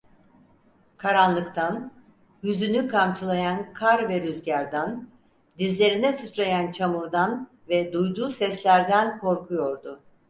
Karanlıktan, 0.97 1.91
yüzünü 2.43 2.87
kamçılayan 2.87 3.73
kar 3.73 4.09
ve 4.09 4.21
rüzgardan, 4.21 5.09
dizlerine 5.59 6.13
sıçrayan 6.13 6.71
çamurdan 6.71 7.49
ve 7.69 7.93
duyduğu 7.93 8.29
seslerden 8.29 9.19
korkuyordu. 9.19 10.03